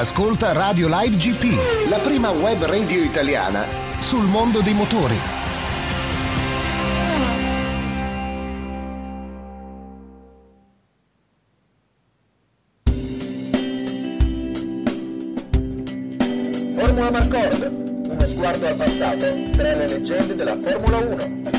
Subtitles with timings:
[0.00, 3.66] Ascolta Radio Live GP, la prima web radio italiana
[4.00, 5.20] sul mondo dei motori.
[16.78, 17.89] Formula Marcord,
[18.40, 21.58] sguardo al passato tra le leggende della Formula 1.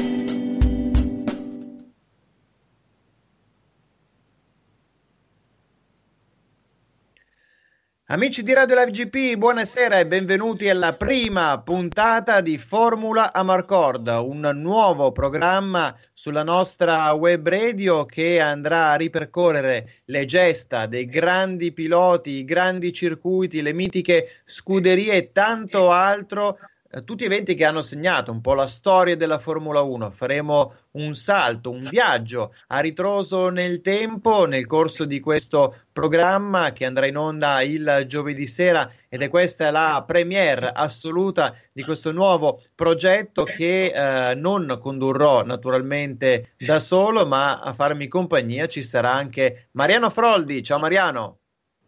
[8.05, 14.49] Amici di Radio Live GP, buonasera e benvenuti alla prima puntata di Formula Amarcord, un
[14.55, 22.32] nuovo programma sulla nostra web radio che andrà a ripercorrere le gesta dei grandi piloti,
[22.32, 26.57] i grandi circuiti, le mitiche scuderie e tanto altro
[26.91, 30.11] eh, tutti eventi che hanno segnato un po' la storia della Formula 1.
[30.11, 36.85] Faremo un salto, un viaggio a ritroso nel tempo nel corso di questo programma che
[36.85, 42.62] andrà in onda il giovedì sera ed è questa la premiere assoluta di questo nuovo
[42.75, 49.69] progetto che eh, non condurrò naturalmente da solo, ma a farmi compagnia ci sarà anche
[49.71, 50.62] Mariano Froldi.
[50.63, 51.40] Ciao Mariano.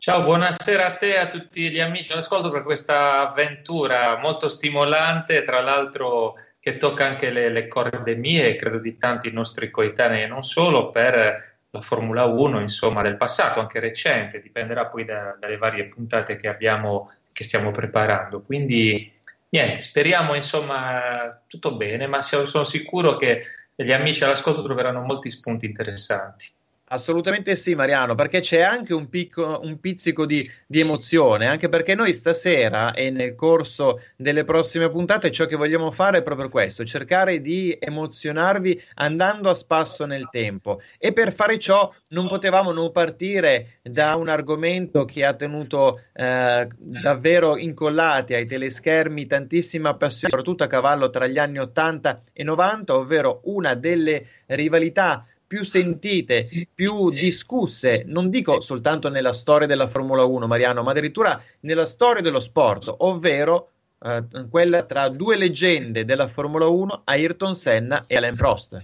[0.03, 5.43] Ciao, buonasera a te e a tutti gli amici all'ascolto per questa avventura molto stimolante,
[5.43, 10.27] tra l'altro che tocca anche le, le corde mie credo di tanti nostri coetanei e
[10.27, 15.55] non solo per la Formula 1, insomma, del passato, anche recente, dipenderà poi da, dalle
[15.55, 18.41] varie puntate che abbiamo, che stiamo preparando.
[18.41, 19.09] Quindi,
[19.47, 23.41] niente, speriamo, insomma, tutto bene, ma sono sicuro che
[23.73, 26.51] gli amici all'ascolto troveranno molti spunti interessanti.
[26.93, 31.95] Assolutamente sì, Mariano, perché c'è anche un, picco, un pizzico di, di, emozione, anche perché
[31.95, 36.85] noi stasera e nel corso delle prossime puntate ciò che vogliamo fare è proprio questo,
[36.85, 40.81] cercare di emozionarvi andando a spasso nel tempo.
[40.99, 46.67] E per fare ciò non potevamo non partire da un argomento che ha tenuto eh,
[46.77, 52.95] davvero incollati ai teleschermi tantissima passione, soprattutto a cavallo tra gli anni 80 e 90,
[52.95, 60.23] ovvero una delle rivalità più sentite, più discusse, non dico soltanto nella storia della Formula
[60.23, 63.69] 1, Mariano, ma addirittura nella storia dello sport, ovvero
[64.03, 68.83] eh, quella tra due leggende della Formula 1, Ayrton Senna e Alain Prost.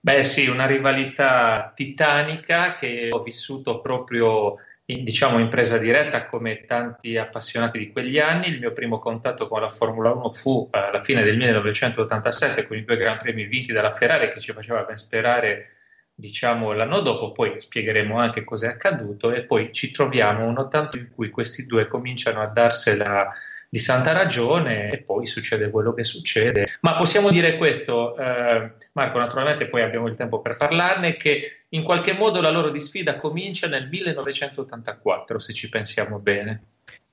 [0.00, 6.64] Beh sì, una rivalità titanica che ho vissuto proprio in, diciamo, in presa diretta come
[6.64, 8.48] tanti appassionati di quegli anni.
[8.48, 12.76] Il mio primo contatto con la Formula 1 fu eh, alla fine del 1987 con
[12.76, 15.70] i due Gran Premi vinti dalla Ferrari che ci faceva ben sperare
[16.18, 20.96] diciamo l'anno dopo, poi spiegheremo anche cosa è accaduto e poi ci troviamo un tanto
[20.96, 23.30] in cui questi due cominciano a darsela
[23.68, 26.78] di santa ragione e poi succede quello che succede.
[26.80, 31.82] Ma possiamo dire questo, eh, Marco, naturalmente poi abbiamo il tempo per parlarne, che in
[31.82, 36.62] qualche modo la loro disfida comincia nel 1984, se ci pensiamo bene.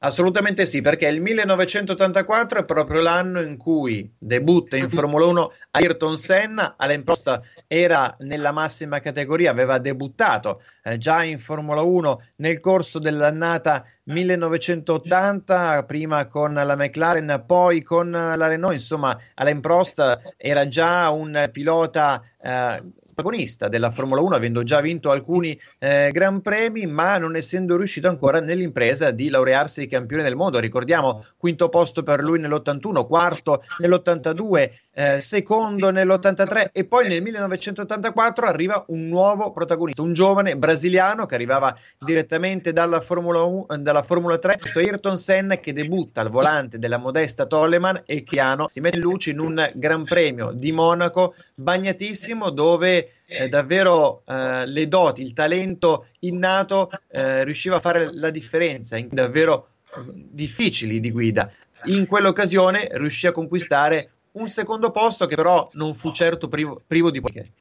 [0.06, 6.18] Assolutamente sì, perché il 1984 è proprio l'anno in cui debutta in Formula 1 Ayrton
[6.18, 13.00] Senna, all'imposta era nella massima categoria, aveva debuttato eh, già in Formula 1 nel corso
[13.00, 21.10] dell'annata 1980, prima con la McLaren, poi con la Renault, insomma Alain Prost era già
[21.10, 27.18] un pilota eh, protagonista della Formula 1, avendo già vinto alcuni eh, Gran Premi, ma
[27.18, 30.60] non essendo riuscito ancora nell'impresa di laurearsi campione del mondo.
[30.60, 38.46] Ricordiamo quinto posto per lui nell'81, quarto nell'82, eh, secondo nell'83 e poi nel 1984
[38.46, 44.40] arriva un nuovo protagonista, un giovane brasiliano che arrivava direttamente dalla Formula, 1, dalla Formula
[44.40, 49.04] 3, Ayrton Senna che debutta al volante della modesta Toleman e Chiano si mette in
[49.04, 55.34] luce in un Gran Premio di Monaco bagnatissimo dove eh, davvero eh, le doti, il
[55.34, 61.52] talento innato eh, riusciva a fare la differenza in davvero eh, difficili di guida.
[61.86, 67.12] In quell'occasione riuscì a conquistare un secondo posto che però non fu certo privo, privo
[67.12, 67.52] di poiché.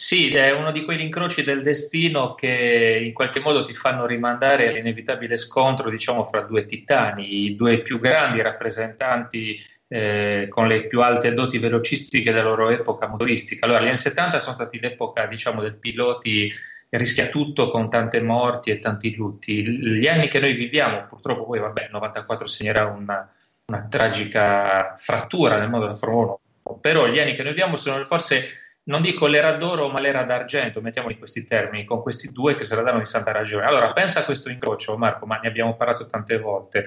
[0.00, 4.68] Sì, è uno di quegli incroci del destino che in qualche modo ti fanno rimandare
[4.68, 11.02] all'inevitabile scontro, diciamo, fra due titani, i due più grandi rappresentanti eh, con le più
[11.02, 13.66] alte doti velocistiche della loro epoca motoristica.
[13.66, 16.48] Allora, gli anni 70 sono stati l'epoca, diciamo, del piloti
[16.90, 19.66] rischia tutto con tante morti e tanti lutti.
[19.66, 23.28] Gli anni che noi viviamo, purtroppo poi, vabbè, il 94 segnerà una,
[23.66, 28.00] una tragica frattura nel mondo della Formula 1, però gli anni che noi viviamo sono
[28.04, 32.56] forse non dico l'era d'oro, ma l'era d'argento, mettiamo in questi termini, con questi due
[32.56, 33.66] che se la danno di santa ragione.
[33.66, 36.86] Allora, pensa a questo incrocio, Marco, ma ne abbiamo parlato tante volte.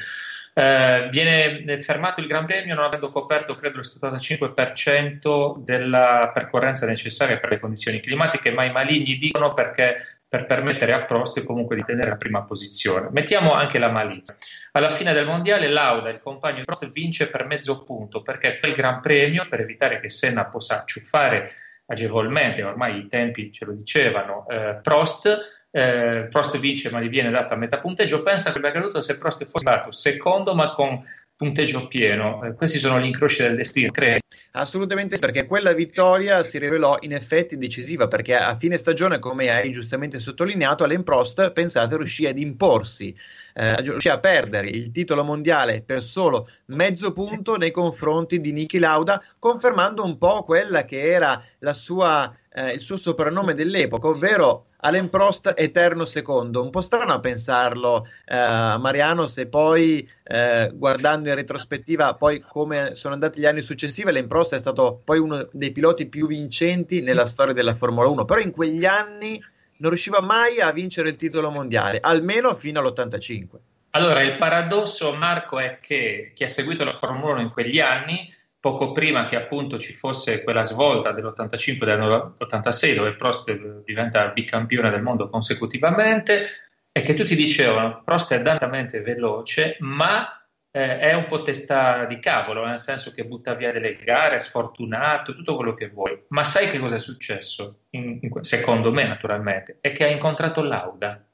[0.53, 7.39] Eh, viene fermato il Gran Premio non avendo coperto, credo, il 75% della percorrenza necessaria
[7.39, 11.83] per le condizioni climatiche, ma i maligni dicono perché per permettere a Prost comunque di
[11.83, 13.09] tenere la prima posizione.
[13.12, 14.36] Mettiamo anche la malizia.
[14.71, 18.74] Alla fine del mondiale Lauda, il compagno di Prost, vince per mezzo punto perché quel
[18.74, 21.51] Gran Premio, per evitare che Senna possa ciuffare
[21.91, 27.29] agevolmente, ormai i tempi ce lo dicevano, eh, Prost, eh, Prost vince ma gli viene
[27.29, 30.99] data a metà punteggio, pensa che sarebbe accaduto se Prost fosse andato secondo ma con
[31.41, 32.43] punteggio pieno.
[32.43, 34.19] Eh, questi sono gli incroci del destino, credo.
[34.51, 39.71] Assolutamente perché quella vittoria si rivelò in effetti decisiva, perché a fine stagione, come hai
[39.71, 43.15] giustamente sottolineato, Alain Prost, pensate, riuscì ad imporsi,
[43.55, 48.77] eh, riuscì a perdere il titolo mondiale per solo mezzo punto nei confronti di Niki
[48.77, 51.41] Lauda, confermando un po' quella che era
[51.71, 56.62] sua, eh, il suo soprannome dell'epoca, ovvero Alain Prost eterno secondo.
[56.62, 62.95] Un po' strano a pensarlo, eh, Mariano, se poi eh, guardando in retrospettiva poi come
[62.95, 67.01] sono andati gli anni successivi, Alain Prost è stato poi uno dei piloti più vincenti
[67.01, 69.42] nella storia della Formula 1, però in quegli anni
[69.78, 73.48] non riusciva mai a vincere il titolo mondiale, almeno fino all'85.
[73.92, 78.33] Allora, il paradosso, Marco, è che chi ha seguito la Formula 1 in quegli anni
[78.61, 83.51] poco prima che appunto ci fosse quella svolta dell'85 e dell'86 dove Prost
[83.83, 86.45] diventa bicampione del mondo consecutivamente
[86.91, 92.19] e che tutti dicevano Prost è dantamente veloce ma eh, è un po' testa di
[92.19, 96.43] cavolo nel senso che butta via delle gare, è sfortunato, tutto quello che vuoi ma
[96.43, 97.85] sai che cosa è successo?
[97.89, 101.25] In, in, secondo me naturalmente è che ha incontrato Lauda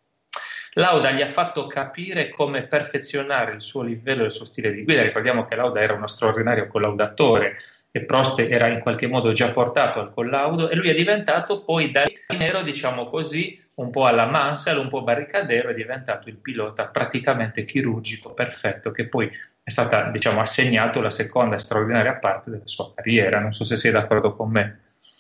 [0.78, 4.84] Lauda gli ha fatto capire come perfezionare il suo livello e il suo stile di
[4.84, 5.02] guida.
[5.02, 7.58] Ricordiamo che Lauda era uno straordinario collaudatore
[7.90, 11.90] e Prost era in qualche modo già portato al collaudo e lui è diventato poi
[11.90, 12.04] da
[12.38, 17.66] nero, diciamo così, un po' alla Mansell, un po' barricadero, è diventato il pilota praticamente
[17.66, 19.32] chirurgico perfetto che poi
[19.64, 23.40] è stata diciamo, assegnato la seconda straordinaria parte della sua carriera.
[23.40, 24.80] Non so se sei d'accordo con me.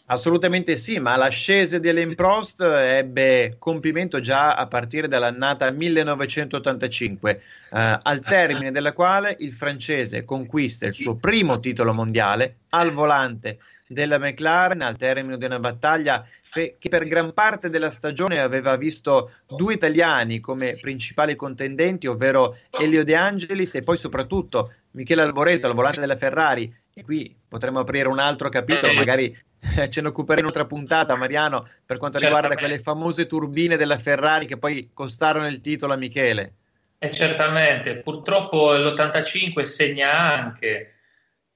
[0.09, 7.99] Assolutamente sì, ma l'ascesa di Alain Prost ebbe compimento già a partire dall'annata 1985, eh,
[8.01, 14.17] al termine della quale il francese conquista il suo primo titolo mondiale al volante della
[14.17, 19.73] McLaren al termine di una battaglia che per gran parte della stagione aveva visto due
[19.73, 25.99] italiani come principali contendenti, ovvero Elio De Angelis e poi soprattutto Michele Alboreto al volante
[25.99, 26.73] della Ferrari.
[26.93, 29.37] E qui potremmo aprire un altro capitolo, magari
[29.89, 34.45] ce ne occuperemo in un'altra puntata, Mariano, per quanto riguarda quelle famose turbine della Ferrari
[34.45, 36.53] che poi costarono il titolo a Michele.
[36.99, 40.93] E certamente, purtroppo l'85 segna anche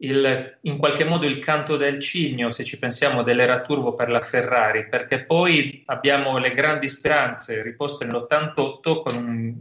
[0.04, 4.22] il, in qualche modo il canto del cigno, se ci pensiamo, dell'era turbo per la
[4.22, 9.56] Ferrari, perché poi abbiamo le grandi speranze riposte nell'88 con un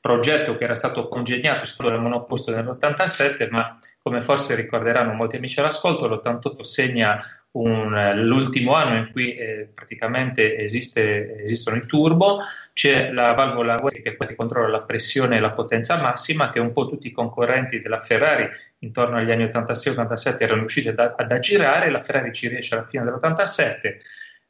[0.00, 6.06] progetto che era stato congegnato sul monoposto nell'87, ma come forse ricorderanno molti amici all'ascolto,
[6.06, 7.18] l'88 segna
[7.58, 12.38] un, l'ultimo anno in cui eh, praticamente esiste, esistono i turbo,
[12.72, 16.60] c'è la valvola che è quella che controlla la pressione e la potenza massima, che
[16.60, 18.48] un po' tutti i concorrenti della Ferrari
[18.80, 23.04] intorno agli anni 86-87 erano riusciti ad, ad aggirare, la Ferrari ci riesce alla fine
[23.04, 23.96] dell'87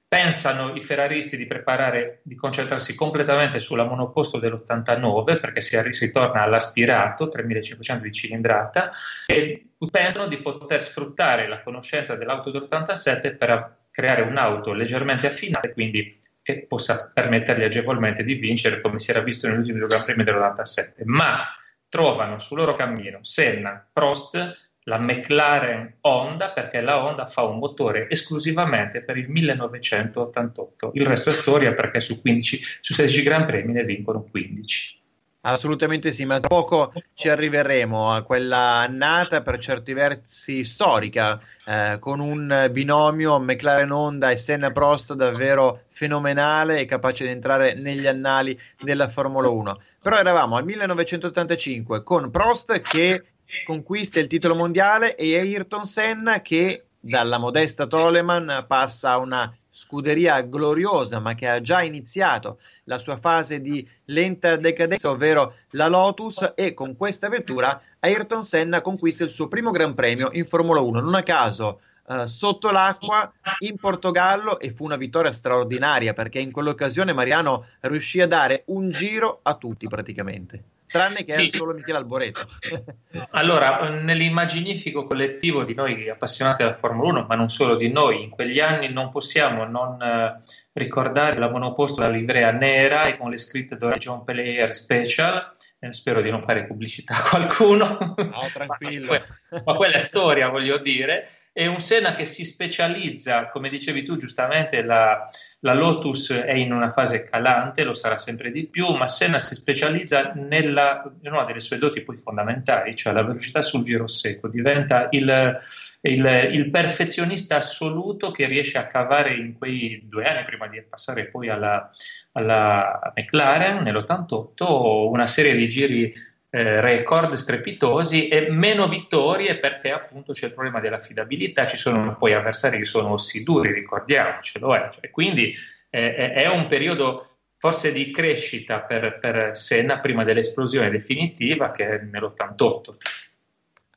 [0.09, 6.43] pensano i ferraristi di preparare, di concentrarsi completamente sulla monoposto dell'89 perché si, si torna
[6.43, 8.91] all'aspirato 3500 di cilindrata
[9.27, 16.19] e pensano di poter sfruttare la conoscenza dell'auto dell'87 per creare un'auto leggermente affinata quindi
[16.41, 20.23] che possa permettergli agevolmente di vincere come si era visto negli ultimi due Gran Premi
[20.23, 21.45] dell'87 ma
[21.89, 28.09] trovano sul loro cammino Senna, Prost la McLaren Honda perché la Honda fa un motore
[28.09, 30.93] esclusivamente per il 1988.
[30.95, 35.03] Il resto è storia perché su, 15, su 16 Gran Premi ne vincono 15.
[35.41, 41.99] Assolutamente sì, ma tra poco ci arriveremo a quella annata per certi versi storica, eh,
[42.01, 48.09] con un binomio McLaren Honda e Senna Prost davvero fenomenale e capace di entrare negli
[48.09, 49.81] annali della Formula 1.
[50.03, 53.25] Però eravamo al 1985 con Prost che
[53.65, 60.41] conquista il titolo mondiale e Ayrton Senna che dalla modesta Toleman passa a una scuderia
[60.41, 66.53] gloriosa, ma che ha già iniziato la sua fase di lenta decadenza, ovvero la Lotus,
[66.55, 71.01] e con questa vettura Ayrton Senna conquista il suo primo Gran Premio in Formula 1.
[71.01, 76.53] Non a caso Uh, sotto l'acqua in Portogallo e fu una vittoria straordinaria perché in
[76.53, 81.51] quell'occasione Mariano riuscì a dare un giro a tutti praticamente tranne che sì.
[81.53, 82.47] solo Michele Alboreto.
[83.31, 88.31] allora, nell'immaginifico collettivo di noi appassionati della Formula 1, ma non solo di noi, in
[88.31, 90.37] quegli anni non possiamo non eh,
[90.73, 95.53] ricordare la monoposto la livrea nera e con le scritte d'ora John Player Special.
[95.79, 98.15] Eh, spero di non fare pubblicità a qualcuno.
[98.17, 99.13] No, tranquillo.
[99.51, 101.29] ma, ma quella è storia, voglio dire.
[101.57, 105.25] È un Senna che si specializza, come dicevi tu giustamente, la,
[105.61, 109.55] la, Lotus è in una fase calante, lo sarà sempre di più, ma Senna si
[109.55, 114.49] specializza nella, in una delle sue doti poi fondamentali, cioè la velocità sul giro secco,
[114.49, 115.59] diventa il,
[116.03, 121.29] il, il, perfezionista assoluto che riesce a cavare in quei due anni prima di passare
[121.29, 121.91] poi alla,
[122.33, 126.15] alla McLaren nell'88 una serie di giri
[126.51, 132.33] eh, record strepitosi e meno vittorie perché appunto c'è il problema dell'affidabilità, ci sono poi
[132.33, 134.91] avversari che sono ossiduri, ricordiamocelo, eh.
[134.93, 135.55] cioè, quindi
[135.91, 141.99] eh, è un periodo forse di crescita per, per Senna prima dell'esplosione definitiva che è
[141.99, 142.95] nell'88.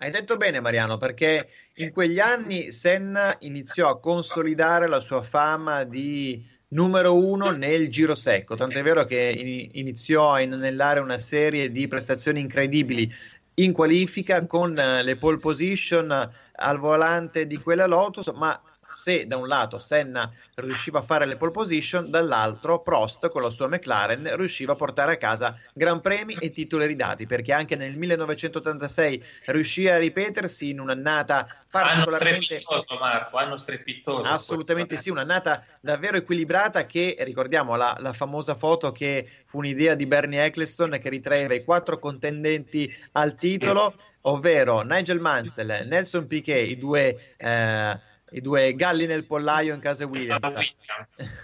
[0.01, 5.83] Hai detto bene Mariano, perché in quegli anni Senna iniziò a consolidare la sua fama
[5.83, 11.87] di numero uno nel giro secco, tant'è vero che iniziò a inanellare una serie di
[11.87, 13.11] prestazioni incredibili.
[13.55, 19.37] In qualifica con eh, le pole position al volante di quella Lotus, ma se da
[19.37, 24.35] un lato Senna riusciva a fare le pole position, dall'altro Prost con la sua McLaren
[24.35, 29.87] riusciva a portare a casa gran premi e titoli ridati, perché anche nel 1986 riuscì
[29.87, 32.55] a ripetersi in un'annata particolarmente...
[32.55, 34.29] Anno strepitoso Marco, anno strepitoso.
[34.29, 40.05] Assolutamente sì, un'annata davvero equilibrata che, ricordiamo la, la famosa foto che fu un'idea di
[40.05, 46.77] Bernie Eccleston che ritraeva i quattro contendenti al titolo, ovvero Nigel Mansell, Nelson Piquet, i
[46.77, 47.35] due...
[47.37, 50.73] Eh, i due galli nel pollaio in casa Williams,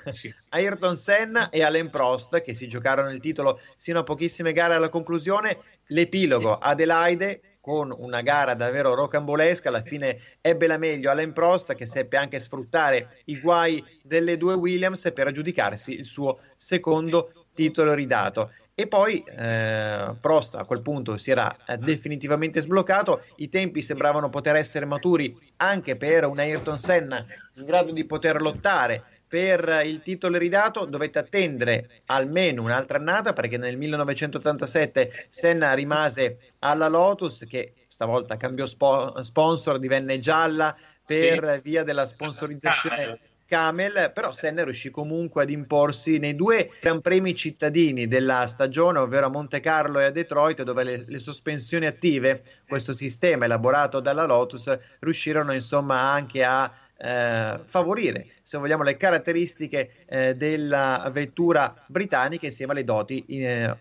[0.09, 0.33] sì.
[0.49, 4.89] Ayrton Senna e Alain Prost che si giocarono il titolo sino a pochissime gare alla
[4.89, 11.73] conclusione, l'epilogo Adelaide con una gara davvero rocambolesca, alla fine ebbe la meglio Alain Prost
[11.73, 17.93] che seppe anche sfruttare i guai delle due Williams per aggiudicarsi il suo secondo titolo
[17.93, 23.81] ridato e poi eh, Prost a quel punto si era eh, definitivamente sbloccato, i tempi
[23.81, 29.81] sembravano poter essere maturi anche per un Ayrton Senna in grado di poter lottare per
[29.85, 37.45] il titolo ridato, dovette attendere almeno un'altra annata perché nel 1987 Senna rimase alla Lotus
[37.47, 41.69] che stavolta cambiò spo- sponsor, divenne gialla per sì.
[41.69, 48.07] via della sponsorizzazione Camel, però Senna riuscì comunque ad imporsi nei due Gran Premi cittadini
[48.07, 52.93] della stagione, ovvero a Monte Carlo e a Detroit, dove le, le sospensioni attive, questo
[52.93, 60.35] sistema elaborato dalla Lotus, riuscirono insomma anche a eh, favorire, se vogliamo, le caratteristiche eh,
[60.35, 63.75] della vettura britannica insieme alle doti eh,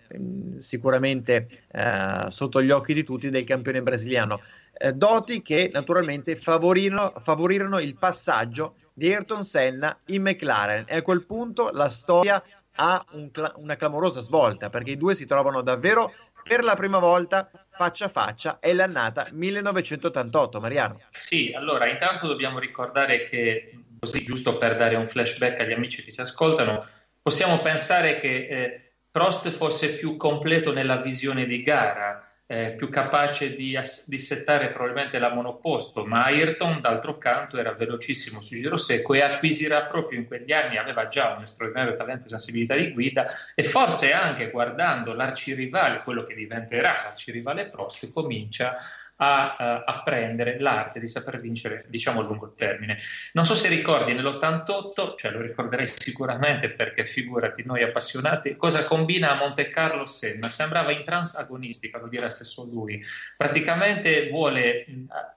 [0.59, 4.40] sicuramente eh, sotto gli occhi di tutti del campione brasiliano.
[4.73, 11.02] Eh, doti che naturalmente favorirono, favorirono il passaggio di Ayrton Senna in McLaren e a
[11.02, 12.42] quel punto la storia
[12.76, 16.12] ha un una clamorosa svolta perché i due si trovano davvero
[16.45, 21.01] per la prima volta faccia a faccia è l'annata 1988 Mariano.
[21.11, 26.13] Sì allora intanto dobbiamo ricordare che così giusto per dare un flashback agli amici che
[26.13, 26.87] ci ascoltano
[27.21, 28.79] possiamo pensare che eh,
[29.11, 35.19] Prost fosse più completo nella visione di gara eh, più capace di, di, settare probabilmente
[35.19, 40.27] la monoposto, ma Ayrton d'altro canto era velocissimo su giro secco e acquisirà proprio in
[40.27, 45.15] quegli anni, aveva già un straordinario talento e sensibilità di guida e forse anche guardando
[45.15, 52.21] l'arcirivale, quello che diventerà l'arcirivale Prost, comincia a uh, apprendere l'arte di saper vincere, diciamo,
[52.21, 52.99] a lungo termine.
[53.33, 59.30] Non so se ricordi nell'88, cioè lo ricorderei sicuramente perché figurati noi appassionati, cosa combina
[59.30, 60.49] a Monte Carlo Senna?
[60.49, 63.02] Sembrava in trans agonistica, lo dirà stesso lui.
[63.37, 64.87] Praticamente vuole,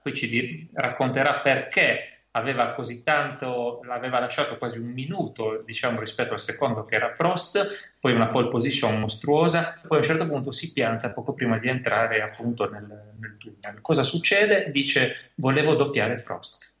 [0.02, 6.40] poi ci racconterà perché aveva così tanto, l'aveva lasciato quasi un minuto, diciamo, rispetto al
[6.40, 10.72] secondo che era Prost, poi una pole position mostruosa, poi a un certo punto si
[10.72, 12.86] pianta poco prima di entrare appunto nel,
[13.18, 13.80] nel tunnel.
[13.80, 14.70] Cosa succede?
[14.70, 16.76] Dice volevo doppiare Prost.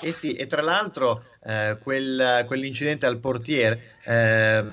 [0.00, 4.64] Eh sì, e tra l'altro eh, quel, quell'incidente al portiere eh,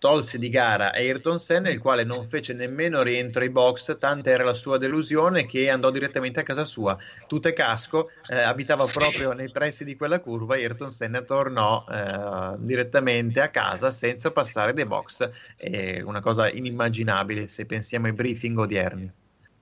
[0.00, 4.42] tolse di gara Ayrton Senna, il quale non fece nemmeno rientro ai box, tanta era
[4.42, 6.96] la sua delusione che andò direttamente a casa sua.
[7.28, 10.54] Tutte casco, eh, abitava proprio nei pressi di quella curva.
[10.54, 15.28] Ayrton Senna tornò eh, direttamente a casa senza passare dei box.
[15.54, 19.12] È una cosa inimmaginabile se pensiamo ai briefing odierni.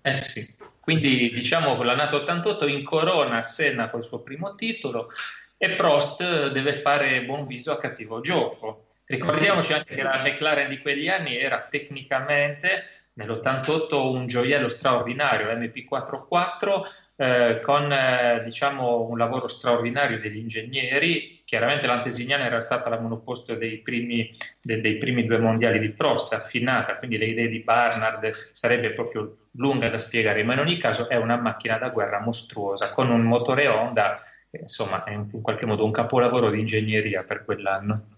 [0.02, 5.10] Eh sì, quindi diciamo con la NATO 88 incorona Senna col suo primo titolo
[5.56, 10.80] e Prost deve fare buon viso a cattivo gioco Ricordiamoci anche che la McLaren di
[10.80, 12.84] quegli anni era tecnicamente
[13.14, 16.82] nell'88 un gioiello straordinario, MP44,
[17.16, 21.42] eh, con eh, diciamo, un lavoro straordinario degli ingegneri.
[21.46, 26.34] Chiaramente l'antesignana era stata la monoposto dei primi, de, dei primi due mondiali di Prost,
[26.34, 31.08] affinata, quindi le idee di Barnard sarebbe proprio lunga da spiegare, ma in ogni caso
[31.08, 35.86] è una macchina da guerra mostruosa, con un motore Honda, insomma è in qualche modo
[35.86, 38.17] un capolavoro di ingegneria per quell'anno.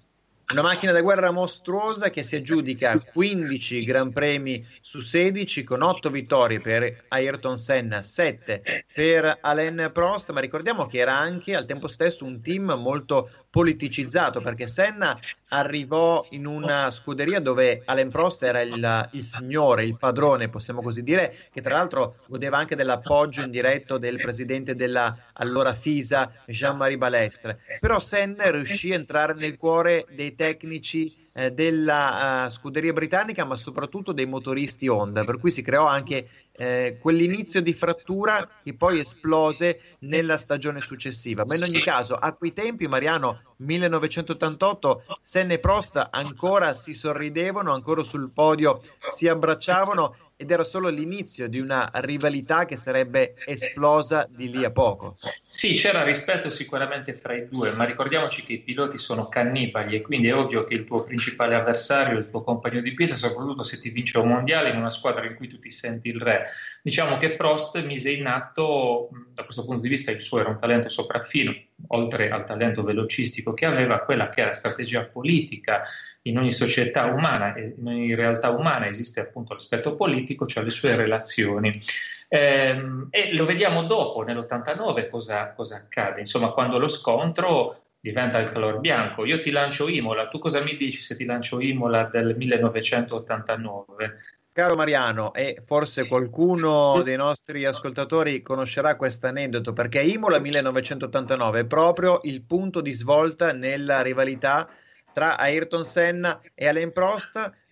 [0.52, 6.10] Una macchina da guerra mostruosa che si aggiudica 15 Gran Premi su 16 con 8
[6.10, 11.86] vittorie per Ayrton Senna, 7 per Alain Prost, ma ricordiamo che era anche al tempo
[11.86, 18.60] stesso un team molto politicizzato perché Senna arrivò in una scuderia dove Alain Prost era
[18.60, 23.98] il, il, signore, il padrone, possiamo così dire, che tra l'altro godeva anche dell'appoggio indiretto
[23.98, 27.58] del presidente della allora FISA, Jean-Marie Balestre.
[27.80, 33.56] Però Senna riuscì a entrare nel cuore dei tecnici eh, della uh, scuderia britannica, ma
[33.56, 36.28] soprattutto dei motoristi Honda, per cui si creò anche
[36.60, 41.46] eh, quell'inizio di frattura che poi esplose nella stagione successiva.
[41.46, 47.72] Ma in ogni caso, a quei tempi, Mariano, 1988, Senna e Prost ancora si sorridevano,
[47.72, 54.26] ancora sul podio si abbracciavano ed era solo l'inizio di una rivalità che sarebbe esplosa
[54.26, 55.12] di lì a poco.
[55.46, 60.00] Sì, c'era rispetto sicuramente fra i due, ma ricordiamoci che i piloti sono cannibali e
[60.00, 63.80] quindi è ovvio che il tuo principale avversario, il tuo compagno di pista, soprattutto se
[63.80, 66.46] ti vince un mondiale in una squadra in cui tu ti senti il re.
[66.82, 70.58] Diciamo che Prost mise in atto, da questo punto di vista, il suo era un
[70.58, 71.54] talento sopraffino,
[71.88, 75.82] oltre al talento velocistico che aveva, quella che era strategia politica,
[76.22, 80.94] in ogni società umana, in ogni realtà umana esiste appunto l'aspetto politico, cioè le sue
[80.94, 81.82] relazioni.
[82.28, 86.20] Ehm, e lo vediamo dopo, nell'89, cosa, cosa accade.
[86.20, 89.24] Insomma, quando lo scontro diventa il color bianco.
[89.26, 94.20] Io ti lancio Imola, tu cosa mi dici se ti lancio Imola del 1989?
[94.60, 101.64] Caro Mariano, e forse qualcuno dei nostri ascoltatori conoscerà questo aneddoto, perché Imola 1989 è
[101.64, 104.68] proprio il punto di svolta nella rivalità
[105.14, 107.50] tra Ayrton Senna e Alain Prost.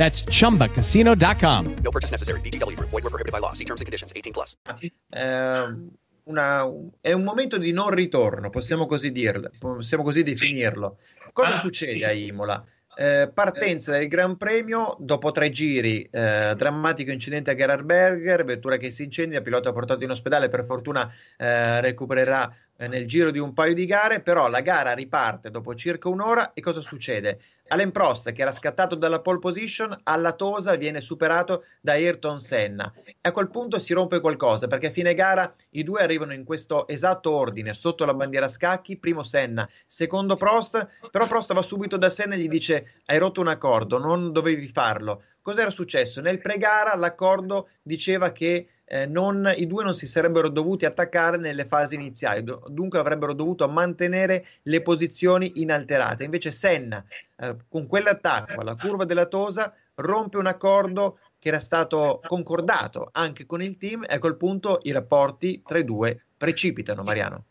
[0.00, 1.74] That's chumbacasino.com.
[1.84, 2.40] No purchase necessary.
[2.40, 2.74] BGW.
[2.88, 3.52] Void were prohibited by law.
[3.52, 4.56] See terms and conditions 18 plus.
[5.10, 6.64] Eh, una,
[7.02, 10.96] è un momento di non ritorno, possiamo così dirlo, possiamo così definirlo.
[11.34, 12.64] Cosa succede a Imola?
[12.96, 17.84] Eh, partenza del Gran Premio dopo tre giri, eh, drammatico incidente a Gerhard
[18.44, 23.30] vettura che si incendia, pilota portato in ospedale, per fortuna eh, recupererà eh, nel giro
[23.30, 27.38] di un paio di gare, però la gara riparte dopo circa un'ora e cosa succede?
[27.72, 32.92] Alain Prost, che era scattato dalla pole position, alla Tosa viene superato da Ayrton Senna.
[33.20, 36.88] A quel punto si rompe qualcosa, perché a fine gara i due arrivano in questo
[36.88, 41.96] esatto ordine, sotto la bandiera a scacchi, primo Senna, secondo Prost, però Prost va subito
[41.96, 45.22] da Senna e gli dice hai rotto un accordo, non dovevi farlo.
[45.40, 46.20] Cos'era successo?
[46.20, 51.64] Nel pre-gara l'accordo diceva che eh, non, i due non si sarebbero dovuti attaccare nelle
[51.64, 56.24] fasi iniziali, do, dunque avrebbero dovuto mantenere le posizioni inalterate.
[56.24, 57.04] Invece Senna,
[57.36, 63.46] eh, con quell'attacco alla curva della Tosa, rompe un accordo che era stato concordato anche
[63.46, 67.44] con il team e a quel punto i rapporti tra i due precipitano, Mariano.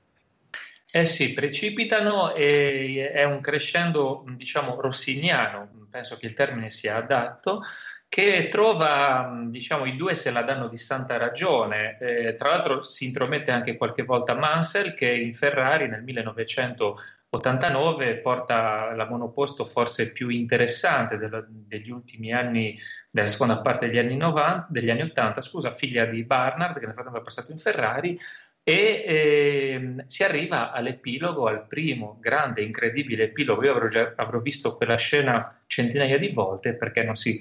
[0.91, 7.62] Eh sì, precipitano e è un crescendo, diciamo, rossiniano, penso che il termine sia adatto,
[8.10, 12.00] che trova, diciamo, i due se la danno di santa ragione.
[12.00, 18.95] Eh, tra l'altro si intromette anche qualche volta Mansell che in Ferrari nel 1989 porta
[18.95, 22.76] la monoposto forse più interessante della, degli ultimi anni,
[23.12, 26.95] della seconda parte degli anni, 90, degli anni 80, scusa, figlia di Barnard che nel
[26.95, 28.19] frattempo è passato in Ferrari
[28.63, 33.63] e eh, si arriva all'epilogo, al primo grande, incredibile epilogo.
[33.63, 37.39] Io avrò, già, avrò visto quella scena centinaia di volte perché non si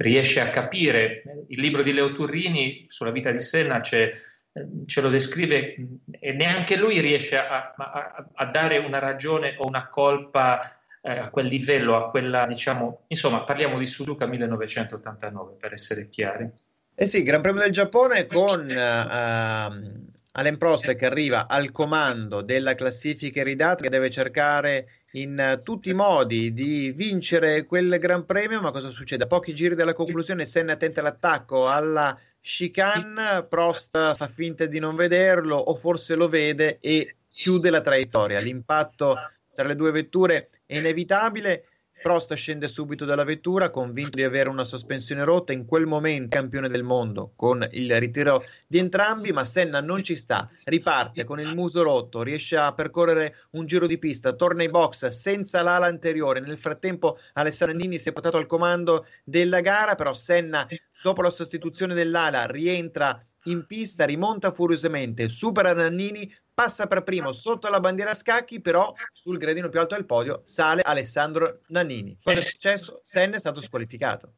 [0.00, 1.22] riesce a capire.
[1.48, 5.76] Il libro di Leo Turrini sulla vita di Senna ce lo descrive
[6.10, 11.30] e neanche lui riesce a, a, a dare una ragione o una colpa eh, a
[11.30, 16.48] quel livello, a quella, diciamo, insomma, parliamo di Suzuka 1989 per essere chiari.
[16.94, 22.74] Eh sì, Gran Premio del Giappone con uh, Alain Prost che arriva al comando della
[22.74, 28.70] classifica iridata che deve cercare in tutti i modi di vincere quel Gran Premio, ma
[28.70, 29.24] cosa succede?
[29.24, 34.94] A pochi giri dalla conclusione Senna tenta l'attacco alla chicane, Prost fa finta di non
[34.94, 38.38] vederlo o forse lo vede e chiude la traiettoria.
[38.38, 39.16] L'impatto
[39.52, 41.64] tra le due vetture è inevitabile.
[42.02, 46.70] Prost scende subito dalla vettura, convinto di avere una sospensione rotta, in quel momento campione
[46.70, 51.54] del mondo con il ritiro di entrambi, ma Senna non ci sta, riparte con il
[51.54, 56.40] muso rotto, riesce a percorrere un giro di pista, torna ai box senza l'ala anteriore.
[56.40, 60.66] Nel frattempo Alessandro Nini si è portato al comando della gara, però Senna
[61.02, 67.68] dopo la sostituzione dell'ala rientra in pista, rimonta furiosamente, supera Nannini, passa per primo sotto
[67.68, 72.18] la bandiera a scacchi, però sul gradino più alto del podio sale Alessandro Nannini.
[72.22, 73.00] Cosa è successo?
[73.02, 74.34] Senna è stato squalificato.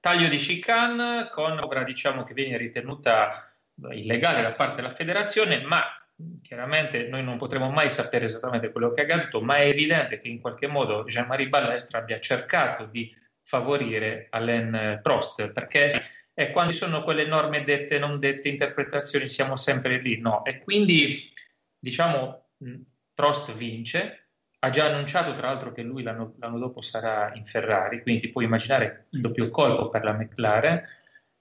[0.00, 3.46] Taglio di chicane con opera diciamo che viene ritenuta
[3.90, 5.82] illegale da parte della federazione, ma
[6.42, 10.28] chiaramente noi non potremo mai sapere esattamente quello che è accaduto, ma è evidente che
[10.28, 15.90] in qualche modo Jean-Marie Ballestra abbia cercato di favorire Alain Prost, perché
[16.38, 20.44] e quando ci sono quelle norme dette, non dette, interpretazioni, siamo sempre lì, no?
[20.44, 21.32] E quindi,
[21.76, 22.50] diciamo,
[23.12, 24.28] Prost vince,
[24.60, 28.44] ha già annunciato tra l'altro che lui l'anno, l'anno dopo sarà in Ferrari, quindi puoi
[28.44, 30.80] immaginare il doppio colpo per la McLaren,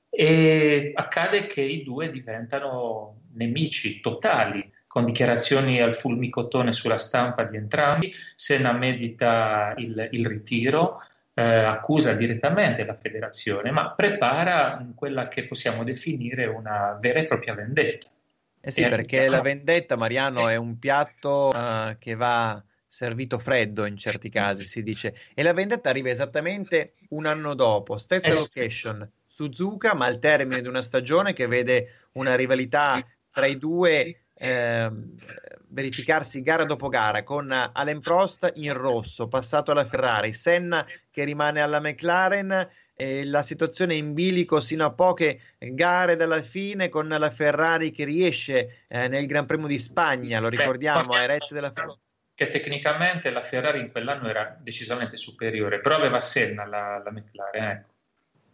[0.10, 7.56] e accade che i due diventano nemici totali, con dichiarazioni al fulmicotone sulla stampa di
[7.56, 10.98] entrambi, Senna medita il, il ritiro,
[11.38, 17.54] eh, accusa direttamente la federazione, ma prepara quella che possiamo definire una vera e propria
[17.54, 18.08] vendetta.
[18.60, 19.36] Eh sì, e perché arriva...
[19.36, 24.82] la vendetta, Mariano, è un piatto uh, che va servito freddo in certi casi, si
[24.82, 30.18] dice, e la vendetta arriva esattamente un anno dopo, stessa eh location, Suzuka, ma al
[30.18, 34.92] termine di una stagione che vede una rivalità tra i due eh,
[35.70, 41.62] verificarsi gara dopo gara con Alain Prost in rosso, passato alla Ferrari, Senna che rimane
[41.62, 42.70] alla McLaren.
[43.00, 48.06] La situazione è in bilico sino a poche gare dalla fine con la Ferrari che
[48.06, 52.00] riesce eh, nel Gran Premio di Spagna, lo ricordiamo, ai Reds della Ferrari
[52.38, 57.64] che tecnicamente la Ferrari in quell'anno era decisamente superiore, però aveva Senna la, la McLaren,
[57.64, 57.90] ecco.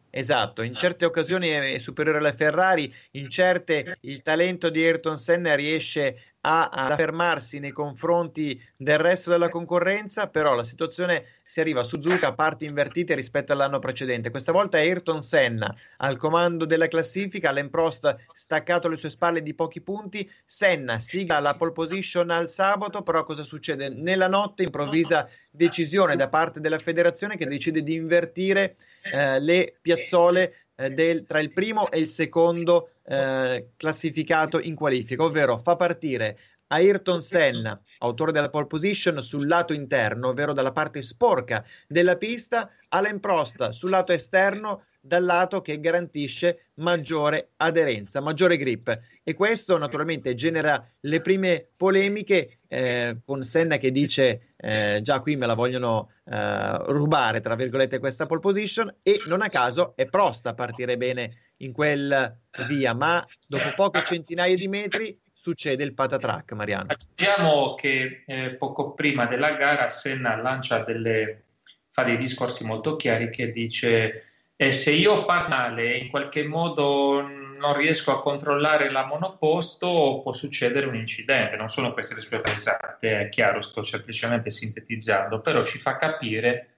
[0.10, 5.54] Esatto, in certe occasioni è superiore alla Ferrari, in certe il talento di Ayrton Senna
[5.56, 11.82] riesce a, ad affermarsi nei confronti del resto della concorrenza, però la situazione si arriva
[11.82, 14.30] a Suzuka a parti invertite rispetto all'anno precedente.
[14.30, 19.42] Questa volta è Ayrton Senna al comando della classifica, Alain Prost staccato alle sue spalle
[19.42, 23.90] di pochi punti, Senna sigla la pole position al sabato, però cosa succede?
[23.90, 30.56] Nella notte improvvisa decisione da parte della federazione che decide di invertire eh, le piazzole
[30.76, 36.38] eh, del, tra il primo e il secondo eh, classificato in qualifica, ovvero fa partire
[36.68, 42.70] Ayrton Senna, autore della pole position, sul lato interno, ovvero dalla parte sporca della pista,
[42.90, 49.02] Alain Prost sul lato esterno, dal lato che garantisce maggiore aderenza, maggiore grip.
[49.22, 55.36] E questo naturalmente genera le prime polemiche eh, con Senna che dice eh, già qui
[55.36, 60.06] me la vogliono eh, rubare, tra virgolette, questa pole position e non a caso è
[60.06, 65.94] Prost a partire bene in quel via, ma dopo poche centinaia di metri succede il
[65.94, 66.88] patatrack, Mariano.
[67.16, 71.44] Diciamo che eh, poco prima della gara Senna lancia delle,
[71.90, 77.22] fa dei discorsi molto chiari che dice e se io parlo male in qualche modo
[77.22, 82.40] non riesco a controllare la monoposto può succedere un incidente, non sono queste le sue
[82.40, 86.73] pensate, è chiaro, sto semplicemente sintetizzando, però ci fa capire,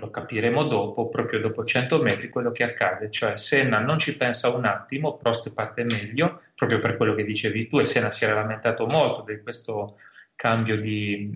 [0.00, 4.54] lo capiremo dopo, proprio dopo 100 metri, quello che accade, cioè Senna non ci pensa
[4.54, 8.34] un attimo, Prost parte meglio, proprio per quello che dicevi tu, e Senna si era
[8.34, 9.98] lamentato molto di questo
[10.36, 11.28] cambio di,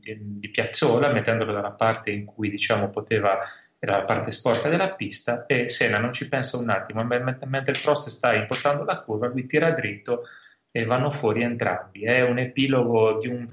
[0.00, 3.38] di, di piazzola, mettendolo dalla parte in cui diciamo poteva
[3.80, 8.08] era la parte sporca della pista e Senna non ci pensa un attimo, mentre Prost
[8.08, 10.24] sta impostando la curva, lui tira dritto
[10.72, 12.02] e vanno fuori entrambi.
[12.04, 13.48] È un epilogo di un...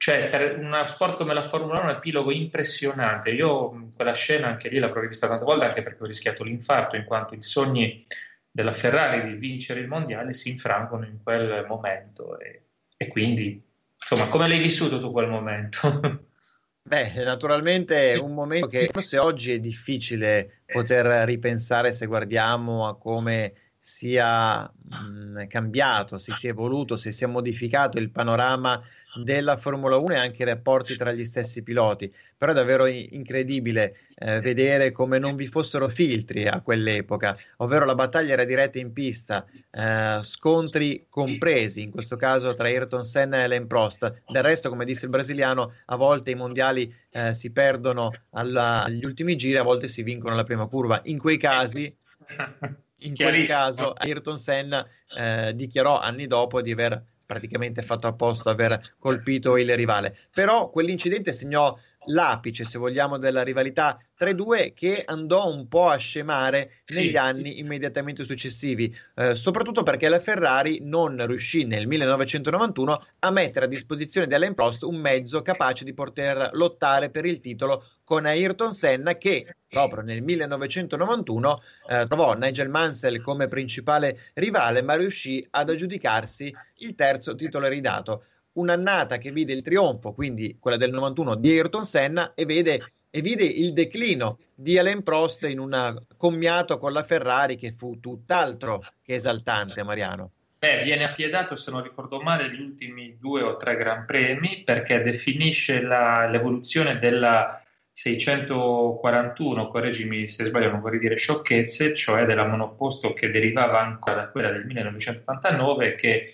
[0.00, 3.28] cioè per uno sport come la Formula 1 è un epilogo impressionante.
[3.32, 7.04] Io quella scena anche lì l'avrò vista tante volte anche perché ho rischiato l'infarto in
[7.04, 8.06] quanto i sogni
[8.50, 12.62] della Ferrari di vincere il mondiale si infrangono in quel momento e,
[12.96, 13.62] e quindi
[13.94, 16.00] insomma come l'hai vissuto tu quel momento?
[16.80, 22.96] Beh, naturalmente è un momento che forse oggi è difficile poter ripensare se guardiamo a
[22.96, 28.80] come sia mh, cambiato, si sia evoluto, si sia modificato il panorama
[29.14, 32.12] della Formula 1 e anche i rapporti tra gli stessi piloti.
[32.36, 37.94] Però è davvero incredibile eh, vedere come non vi fossero filtri a quell'epoca, ovvero la
[37.94, 43.42] battaglia era diretta in pista, eh, scontri compresi, in questo caso tra Ayrton Senna e
[43.42, 44.22] Alain Prost.
[44.26, 49.04] Del resto, come disse il brasiliano, a volte i mondiali eh, si perdono alla, agli
[49.04, 51.00] ultimi giri, a volte si vincono alla prima curva.
[51.04, 51.92] In quei casi
[53.00, 54.86] in quel caso Ayrton Senna
[55.16, 60.16] eh, dichiarò anni dopo di aver praticamente fatto apposta aver colpito il rivale.
[60.32, 66.82] Però quell'incidente segnò l'apice, se vogliamo, della rivalità 3-2 che andò un po' a scemare
[66.94, 67.16] negli sì.
[67.16, 73.68] anni immediatamente successivi, eh, soprattutto perché la Ferrari non riuscì nel 1991 a mettere a
[73.68, 78.72] disposizione di Alain Prost un mezzo capace di poter lottare per il titolo con Ayrton
[78.72, 85.70] Senna che proprio nel 1991 eh, trovò Nigel Mansell come principale rivale ma riuscì ad
[85.70, 91.50] aggiudicarsi il terzo titolo ridato un'annata che vide il trionfo, quindi quella del 91 di
[91.50, 96.92] Ayrton Senna, e vede, e vide il declino di Alain Prost in un commiato con
[96.92, 100.32] la Ferrari che fu tutt'altro che esaltante, Mariano.
[100.58, 105.02] Beh, viene appiedato, se non ricordo male, gli ultimi due o tre Gran Premi perché
[105.02, 113.14] definisce la, l'evoluzione della 641, correggimi se sbaglio, non vorrei dire sciocchezze, cioè della monoposto
[113.14, 116.32] che derivava ancora da quella del 1989 che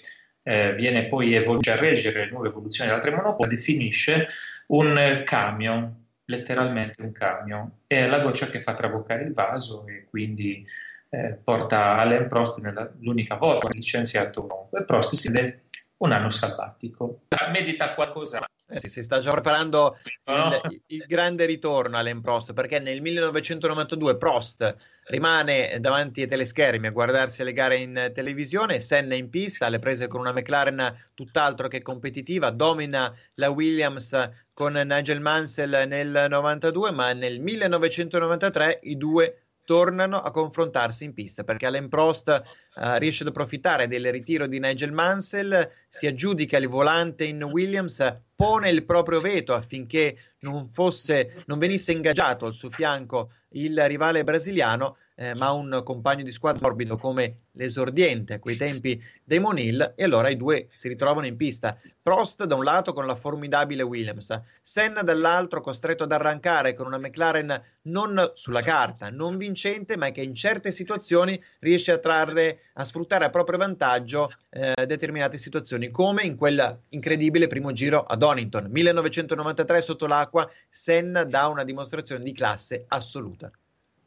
[0.48, 4.28] eh, viene poi evoluto a reggere le nuove evoluzioni delle altre monopole, definisce
[4.68, 5.92] un camion,
[6.26, 10.64] letteralmente un camion, è la goccia che fa traboccare il vaso e quindi
[11.10, 15.62] eh, porta Alain Prost nell'unica volta licenziato e Prost si vede
[15.96, 17.22] un anno sabbatico.
[17.50, 22.80] Medita qualcosa eh sì, si sta già preparando il, il, grande ritorno Alain Prost perché
[22.80, 29.30] nel 1992 Prost rimane davanti ai teleschermi a guardarsi le gare in televisione, Senna in
[29.30, 35.86] pista, le prese con una McLaren tutt'altro che competitiva, domina la Williams con Nigel Mansell
[35.86, 42.28] nel 92, ma nel 1993 i due tornano a confrontarsi in pista perché Alain Prost
[42.28, 48.22] uh, riesce ad approfittare del ritiro di Nigel Mansell, si aggiudica il volante in Williams,
[48.34, 54.22] pone il proprio veto affinché non, fosse, non venisse ingaggiato al suo fianco il rivale
[54.22, 59.94] brasiliano eh, ma un compagno di squadra morbido come l'esordiente a quei tempi dei Monil
[59.96, 61.78] e allora i due si ritrovano in pista.
[62.02, 66.98] Prost da un lato con la formidabile Williams, Senna dall'altro costretto ad arrancare con una
[66.98, 72.84] McLaren non sulla carta, non vincente, ma che in certe situazioni riesce a trarre, a
[72.84, 78.68] sfruttare a proprio vantaggio eh, determinate situazioni, come in quel incredibile primo giro a Donington,
[78.70, 83.50] 1993 sotto l'acqua, Senna dà una dimostrazione di classe assoluta.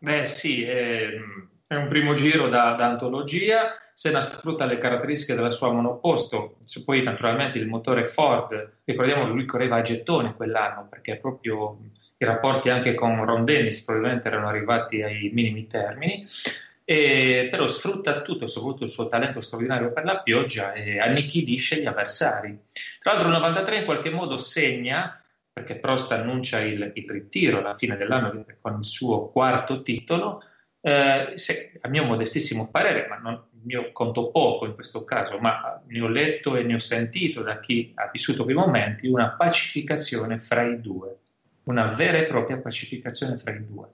[0.02, 1.10] Beh sì, è,
[1.68, 7.04] è un primo giro da, da, antologia, Senna sfrutta le caratteristiche della sua monoposto, poi
[7.04, 11.78] naturalmente il motore Ford, ricordiamo che lui correva a gettone quell'anno perché proprio
[12.16, 16.26] i rapporti anche con Ron Dennis probabilmente erano arrivati ai minimi termini,
[16.86, 21.86] e, però sfrutta tutto, soprattutto il suo talento straordinario per la pioggia e annichilisce gli
[21.86, 22.58] avversari.
[23.00, 25.22] Tra l'altro il 93 in qualche modo segna
[25.60, 30.42] perché Prost annuncia il, il ritiro alla fine dell'anno con il suo quarto titolo,
[30.80, 35.82] eh, se, a mio modestissimo parere, ma non, io conto poco in questo caso, ma
[35.86, 40.40] ne ho letto e ne ho sentito da chi ha vissuto quei momenti, una pacificazione
[40.40, 41.18] fra i due,
[41.64, 43.88] una vera e propria pacificazione fra i due.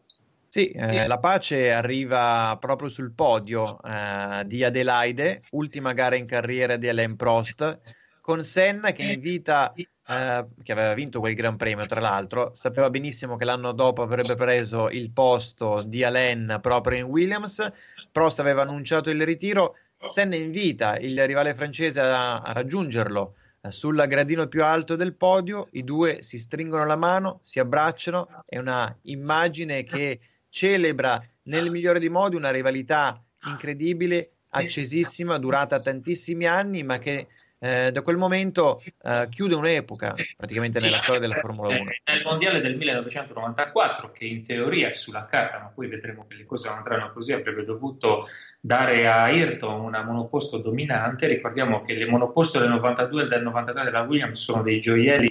[0.50, 6.78] Sì, eh, la pace arriva proprio sul podio eh, di Adelaide, ultima gara in carriera
[6.78, 7.80] di Alain Prost,
[8.26, 13.36] con Senna che invita eh, che aveva vinto quel Gran Premio, tra l'altro, sapeva benissimo
[13.36, 17.72] che l'anno dopo avrebbe preso il posto di Alain proprio in Williams.
[18.12, 19.76] Prost aveva annunciato il ritiro.
[20.08, 25.68] Senna invita il rivale francese a, a raggiungerlo eh, sul gradino più alto del podio.
[25.74, 28.44] I due si stringono la mano, si abbracciano.
[28.48, 36.48] È una immagine che celebra nel migliore dei modi una rivalità incredibile, accesissima, durata tantissimi
[36.48, 37.28] anni, ma che
[37.66, 41.78] eh, da quel momento eh, chiude un'epoca praticamente nella storia della Formula 1.
[41.78, 46.46] Nel mondiale del 1994, che in teoria è sulla carta, ma poi vedremo che le
[46.46, 48.28] cose non andranno così, avrebbe dovuto
[48.60, 51.26] dare a Ayrton una monoposto dominante.
[51.26, 55.30] Ricordiamo che le monoposto del 92 e del 93 della Williams sono dei gioielli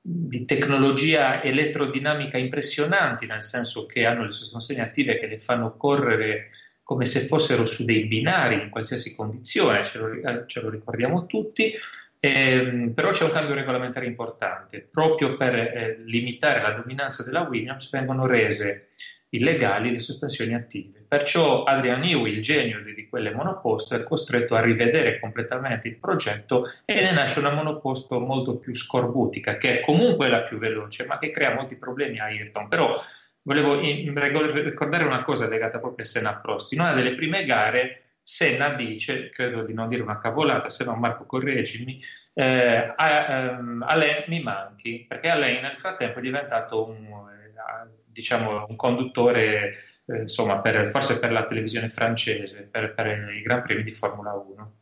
[0.00, 6.48] di tecnologia elettrodinamica impressionanti, nel senso che hanno le sospensioni attive che le fanno correre
[6.88, 11.74] come se fossero su dei binari in qualsiasi condizione, ce lo, ce lo ricordiamo tutti,
[12.20, 14.88] Eh, però c'è un cambio regolamentare importante.
[14.90, 18.88] Proprio per eh, limitare la dominanza della Williams vengono rese
[19.28, 21.04] illegali le sospensioni attive.
[21.06, 26.66] Perciò Adrian Newey, il genio di quelle monoposto, è costretto a rivedere completamente il progetto
[26.84, 31.18] e ne nasce una monoposto molto più scorbutica, che è comunque la più veloce, ma
[31.18, 32.66] che crea molti problemi a Ayrton.
[32.66, 33.00] Però
[33.48, 36.72] volevo ricordare una cosa legata proprio a Senna Prost.
[36.72, 40.94] In una delle prime gare Senna dice, credo di non dire una cavolata, se no
[40.96, 41.98] Marco correggimi,
[42.34, 48.76] eh, ehm, Alain mi manchi, perché Alain nel frattempo è diventato un, eh, diciamo, un
[48.76, 53.92] conduttore, eh, insomma, per, forse per la televisione francese, per, per i Gran Premi di
[53.92, 54.77] Formula 1.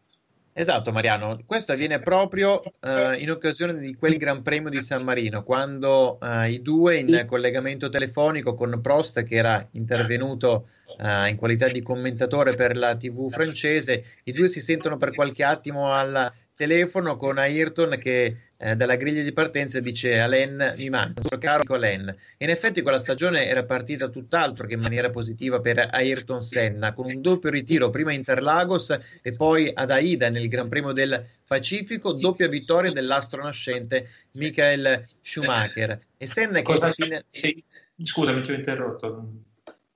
[0.58, 1.38] Esatto, Mariano.
[1.44, 6.44] Questo avviene proprio uh, in occasione di quel Gran Premio di San Marino, quando uh,
[6.44, 12.54] i due in collegamento telefonico con Prost, che era intervenuto uh, in qualità di commentatore
[12.54, 17.98] per la TV francese, i due si sentono per qualche attimo al telefono con Ayrton
[18.00, 22.14] che eh, dalla griglia di partenza dice Alain mi manca, caro Alain.
[22.38, 27.06] In effetti quella stagione era partita tutt'altro che in maniera positiva per Ayrton Senna, con
[27.06, 32.12] un doppio ritiro prima a Interlagos e poi ad Aida nel Gran Premio del Pacifico,
[32.12, 36.00] doppia vittoria dell'astro nascente Michael Schumacher.
[36.16, 37.24] E Senna che Cosa fine...
[37.28, 37.62] sì,
[38.02, 39.28] scusami, ti ho interrotto.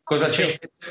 [0.03, 0.29] Cosa,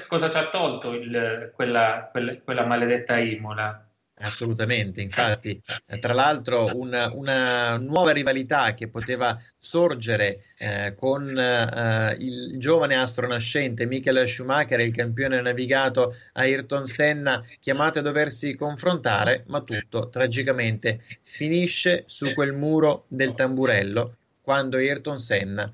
[0.08, 3.89] cosa ci ha tolto il, quella, quella, quella maledetta Imola?
[4.22, 12.18] Assolutamente, infatti, eh, tra l'altro una, una, nuova rivalità che poteva sorgere eh, con eh,
[12.20, 19.46] il giovane astro nascente Michael Schumacher il campione navigato Ayrton Senna chiamati a doversi confrontare,
[19.48, 25.72] ma tutto tragicamente finisce su quel muro del tamburello quando Ayrton Senna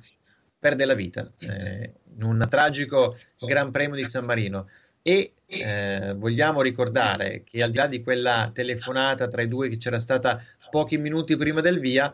[0.59, 4.67] perde la vita eh, in un tragico Gran Premio di San Marino.
[5.07, 9.77] E eh, vogliamo ricordare che al di là di quella telefonata tra i due che
[9.77, 12.11] c'era stata pochi minuti prima del via,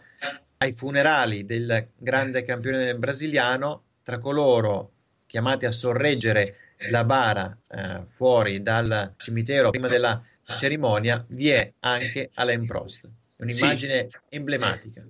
[0.57, 4.91] ai funerali del grande campione brasiliano, tra coloro
[5.25, 10.21] chiamati a sorreggere la bara eh, fuori dal cimitero prima della
[10.57, 13.07] cerimonia, vi è anche Alain Prost.
[13.37, 14.17] Un'immagine sì.
[14.35, 15.01] emblematica.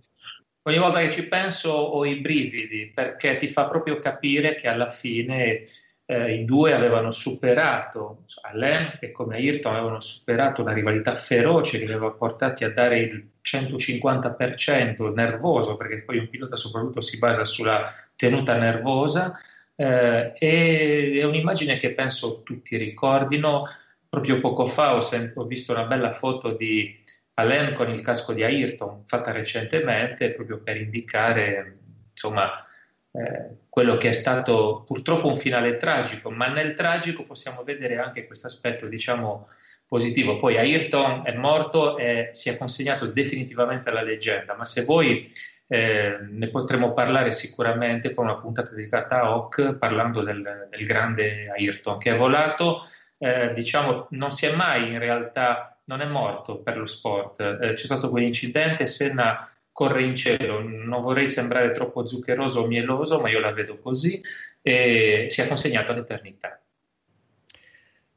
[0.62, 4.89] Ogni volta che ci penso ho i brividi perché ti fa proprio capire che alla
[4.89, 5.63] fine
[6.12, 11.86] eh, i due avevano superato, Alain e come Ayrton avevano superato una rivalità feroce che
[11.86, 17.45] li aveva portati a dare il 150% nervoso, perché poi un pilota soprattutto si basa
[17.45, 19.39] sulla tenuta nervosa,
[19.74, 23.63] eh, e è un'immagine che penso tutti ricordino.
[24.10, 26.93] Proprio poco fa ho, sent- ho visto una bella foto di
[27.36, 31.78] Alain con il casco di Ayrton, fatta recentemente, proprio per indicare
[32.12, 32.65] insomma,
[33.12, 38.26] eh, quello che è stato purtroppo un finale tragico, ma nel tragico possiamo vedere anche
[38.26, 39.47] questo aspetto, diciamo,
[39.86, 40.38] positivo.
[40.38, 45.30] Poi Ayrton è morto e si è consegnato definitivamente alla leggenda, ma se voi
[45.67, 51.50] eh, ne potremo parlare sicuramente con una puntata dedicata a Hawk, parlando del, del grande
[51.50, 52.86] Ayrton che è volato,
[53.17, 57.41] eh, diciamo, non si è mai in realtà, non è morto per lo sport.
[57.41, 63.19] Eh, c'è stato quell'incidente, Senna corre in cielo, non vorrei sembrare troppo zuccheroso o mieloso,
[63.19, 64.21] ma io la vedo così,
[64.62, 66.62] e si è consegnato all'eternità.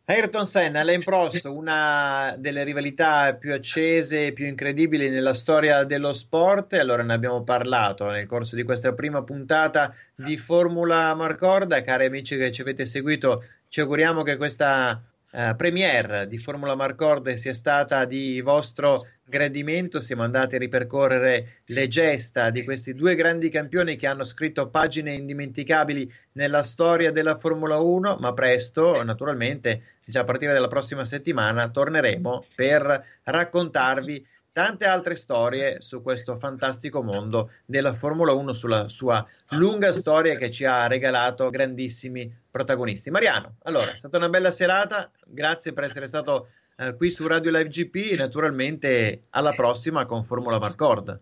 [0.06, 6.12] Ayrton Senna, Alain Prost, una delle rivalità più accese e più incredibili nella storia dello
[6.12, 6.74] sport.
[6.74, 11.80] Allora ne abbiamo parlato nel corso di questa prima puntata di Formula Marcorda.
[11.80, 15.02] Cari amici che ci avete seguito, ci auguriamo che questa
[15.34, 20.00] uh, premiere di Formula Marcord sia stata di vostro gradimento.
[20.00, 25.12] Siamo andati a ripercorrere le gesta di questi due grandi campioni che hanno scritto pagine
[25.12, 31.68] indimenticabili nella storia della Formula 1, ma presto, naturalmente, già a partire dalla prossima settimana,
[31.68, 39.26] torneremo per raccontarvi tante altre storie su questo fantastico mondo della Formula 1, sulla sua
[39.48, 43.10] lunga storia che ci ha regalato grandissimi protagonisti.
[43.10, 47.50] Mariano, allora, è stata una bella serata, grazie per essere stato eh, qui su Radio
[47.50, 51.18] Live GP e naturalmente alla prossima con Formula Marcord.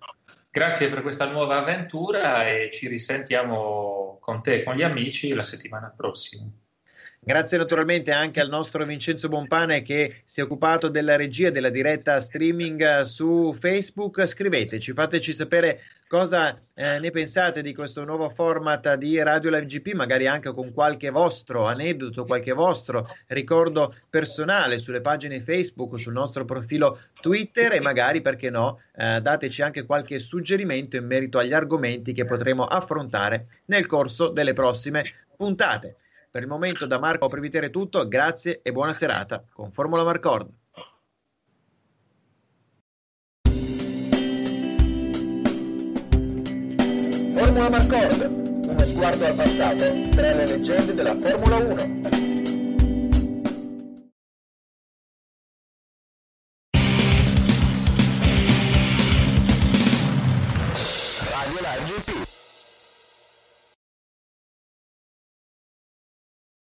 [0.51, 5.43] Grazie per questa nuova avventura e ci risentiamo con te e con gli amici la
[5.43, 6.51] settimana prossima.
[7.25, 12.19] Grazie naturalmente anche al nostro Vincenzo Bompane che si è occupato della regia della diretta
[12.19, 14.27] streaming su Facebook.
[14.27, 19.93] Scriveteci, fateci sapere cosa eh, ne pensate di questo nuovo format di Radio Live GP,
[19.93, 26.45] magari anche con qualche vostro aneddoto, qualche vostro ricordo personale sulle pagine Facebook, sul nostro
[26.45, 32.13] profilo Twitter e magari, perché no, eh, dateci anche qualche suggerimento in merito agli argomenti
[32.13, 35.05] che potremo affrontare nel corso delle prossime
[35.37, 35.95] puntate.
[36.33, 40.49] Per il momento da Marco Privitere tutto, grazie e buona serata con Formula Marcord.
[47.37, 52.11] Formula Marcord, uno sguardo al passato tra le leggende della Formula 1.
[61.61, 62.32] Radio GP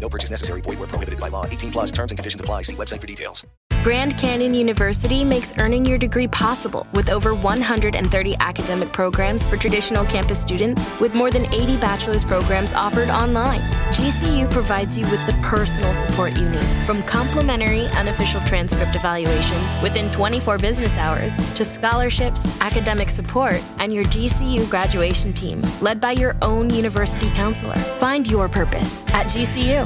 [0.00, 0.60] No purchase necessary.
[0.60, 1.46] Void where prohibited by law.
[1.46, 2.62] 18 plus terms and conditions apply.
[2.62, 3.44] See website for details.
[3.86, 10.04] Grand Canyon University makes earning your degree possible with over 130 academic programs for traditional
[10.04, 13.60] campus students with more than 80 bachelor's programs offered online.
[13.92, 20.10] GCU provides you with the personal support you need from complimentary unofficial transcript evaluations within
[20.10, 26.34] 24 business hours to scholarships, academic support, and your GCU graduation team led by your
[26.42, 27.78] own university counselor.
[28.00, 29.85] Find your purpose at GCU.